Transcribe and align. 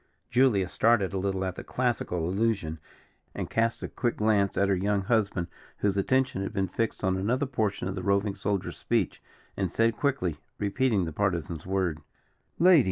Julia 0.31 0.67
started 0.67 1.13
a 1.13 1.19
little 1.19 1.45
at 1.45 1.53
the 1.57 1.63
classical 1.63 2.27
allusion, 2.27 2.79
and 3.35 3.51
cast 3.51 3.83
a 3.83 3.87
quick 3.87 4.17
glance 4.17 4.55
toward 4.55 4.69
her 4.69 4.73
young 4.75 5.03
husband, 5.03 5.45
whose 5.77 5.95
attention 5.95 6.41
had 6.41 6.53
been 6.53 6.67
fixed 6.67 7.03
on 7.03 7.17
another 7.17 7.45
portion 7.45 7.87
of 7.87 7.93
the 7.93 8.01
roving 8.01 8.33
soldier's 8.33 8.77
speech, 8.77 9.21
and 9.55 9.71
said 9.71 9.95
quickly, 9.95 10.39
repeating 10.57 11.05
the 11.05 11.13
Partisan's 11.13 11.67
word: 11.67 12.01
"Lady! 12.57 12.79